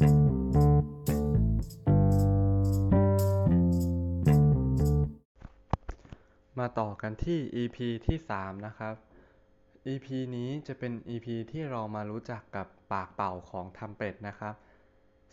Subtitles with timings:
[0.00, 8.94] มาต่อกันที่ EP ที่ 3 นะครับ
[9.92, 14.54] EP นี้จะเป็น EP ที่เรามารู้จักกับปากเป่าของทำเป็ดนะครับ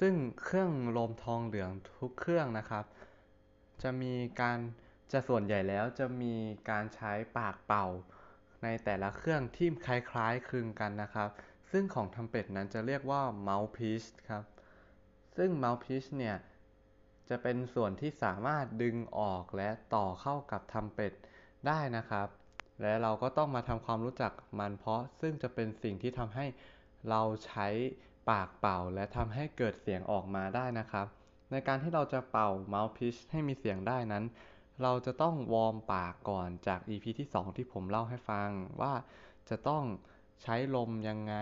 [0.00, 2.84] ซึ่งเครื่องลมทองเหลืองทุกเครื่องนะครับ
[3.82, 4.58] จะมีการ
[5.12, 6.34] จะส่วนใหญ่แล้วจะมี
[6.70, 7.86] การใช้ปากเป่า
[8.62, 11.28] ในแต่ละเครื่องที่คล้ายๆคลึงกันนะครับ
[11.70, 14.44] ซึ่งของทำเป็ดนั้นจะเรียกว่า mouthpiece ครับ
[15.36, 16.36] ซึ่ง mouthpiece เนี่ย
[17.28, 21.12] จะเป็นส่วนที่สามารถดึงออกและต่อเข้ากับทำเป็ด
[21.66, 22.28] ได้นะครับ
[22.80, 26.46] และเราก็ต้องมาทำความรู้จักมันเพราะซึ่งจะเป็นสิ่งที่ทำให้
[27.10, 27.68] เราใช้
[28.30, 31.06] ปากเป่าและทำให้เกิดเสียงออกมาได้นะครับ
[31.50, 34.24] ในการที่เราจะเป่า mouthpiece ให้มีเสียงได้นั้น
[34.82, 38.94] เราจะต้องวอร์มปากก่อนจาก EP ที่ 2 ที่ผมเล่าให้ฟังว่า
[39.48, 39.84] จะต้อง
[40.42, 41.36] ใช้ลมยังไง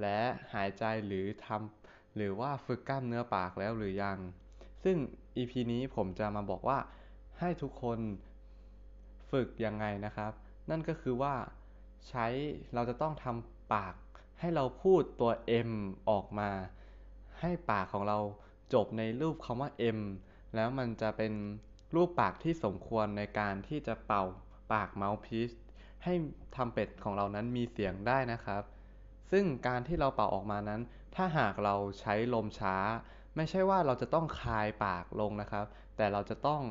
[0.00, 0.20] และ
[0.54, 1.79] หายใจหรือทำ
[2.16, 4.18] หรือว่าฝึกกล้ามเนื้อปากแล้วหรือยัง
[4.84, 4.96] ซึ่ง
[5.36, 6.78] EP นี้ผมจะมาบอกว่า
[7.38, 7.98] ให้ทุกคน
[9.30, 10.32] ฝึกยังไงนะครับ
[10.70, 11.34] นั่นก็คือว่า
[12.08, 12.26] ใช้
[12.74, 13.94] เราจะต้องทำปาก
[14.40, 15.32] ให้เราพูดตัว
[15.68, 15.72] M
[16.10, 16.50] ออกมา
[17.40, 18.18] ให้ปากของเรา
[18.74, 20.00] จบในรูปคำว่า M
[20.54, 21.32] แล้วมันจะเป็น
[21.94, 24.24] รูปปากที่สมควรในการที่จะเป่า
[24.72, 25.56] ปาก mouthpiece
[26.04, 26.14] ให้
[26.56, 28.62] ทำเป็ดของเรานั้นมีเสียงได้นะครับ
[29.30, 30.80] ซึ่งการที่เราเป่าออกมานั้น
[31.14, 32.76] ถ้าหากเราใช้ลมช้า
[33.36, 35.64] ไม่ใช่ว่าเราจะต้องคายปากลงนะครับ
[35.96, 36.62] แต่เราจะต้อง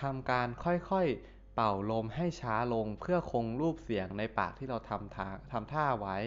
[0.00, 6.18] ทำการค่อยๆเป่าลมให้ช้าลง เพื่อคงรูปเสียงในปากที่เราทำท่าทำท่าไว้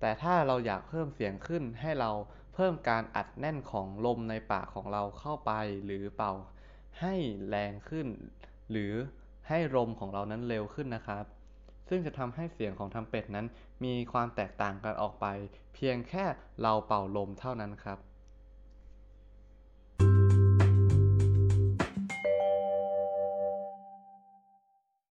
[0.00, 2.10] แต่ถ้าเราอยากเพิ่มเสียงขึ้นให้เรา
[2.54, 5.52] เพิ่มการอัดแน่นของลมในปากของเราเข้าไป
[5.84, 6.32] หรือเป่า
[7.00, 7.14] ให้
[7.48, 8.06] แรงขึ้น
[8.70, 8.92] หรือ
[9.48, 11.24] ให้ลมของเรานั้นเร็วขึ้นนะครับ
[11.88, 13.46] ซึ่งจะทำให้เสียงของทำเป็ดนั้น
[13.84, 15.26] มีความแตกต่างกันออกไป
[15.74, 16.24] เพียงแค่
[16.62, 17.98] เราเป่าลมเท่านั้นครับ